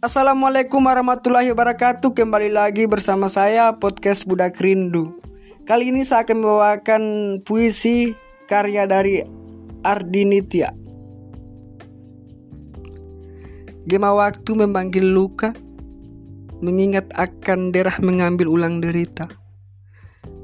[0.00, 2.16] Assalamualaikum warahmatullahi wabarakatuh.
[2.16, 5.20] Kembali lagi bersama saya Podcast Budak Rindu.
[5.68, 7.02] Kali ini saya akan membawakan
[7.44, 8.16] puisi
[8.48, 9.20] karya dari
[9.84, 10.72] Ardinitia
[13.84, 15.52] Gema waktu memanggil luka
[16.64, 19.28] Mengingat akan derah mengambil ulang derita.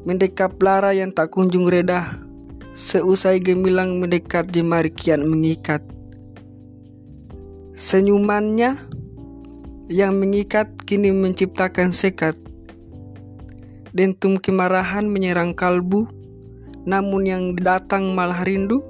[0.04, 2.20] Mendekap lara yang tak kunjung reda
[2.76, 5.80] Seusai gemilang mendekat jemari kian mengikat.
[7.72, 8.95] Senyumannya
[9.86, 12.34] yang mengikat kini menciptakan sekat.
[13.94, 16.10] Dentum kemarahan menyerang kalbu,
[16.84, 18.82] namun yang datang malah rindu.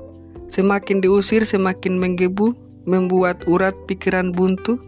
[0.46, 2.56] Semakin diusir semakin menggebu,
[2.88, 4.80] membuat urat pikiran buntu.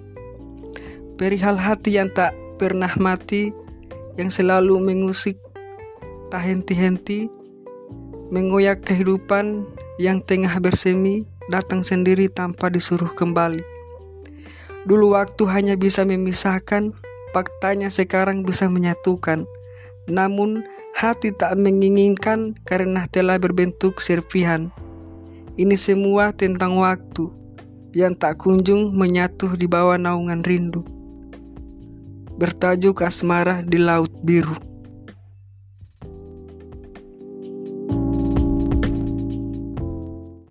[1.18, 3.50] Perihal hati yang tak pernah mati,
[4.16, 5.36] yang selalu mengusik,
[6.30, 7.26] tak henti-henti,
[8.30, 9.66] mengoyak kehidupan
[9.98, 13.77] yang tengah bersemi, datang sendiri tanpa disuruh kembali.
[14.88, 16.96] Dulu waktu hanya bisa memisahkan,
[17.36, 19.44] faktanya sekarang bisa menyatukan.
[20.08, 20.64] Namun
[20.96, 24.72] hati tak menginginkan karena telah berbentuk serpihan.
[25.60, 27.28] Ini semua tentang waktu
[27.92, 30.80] yang tak kunjung menyatu di bawah naungan rindu.
[32.40, 34.56] Bertajuk asmara di laut biru.